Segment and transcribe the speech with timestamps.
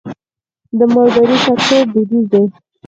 [0.77, 2.43] د مالدارۍ سکتور دودیز دی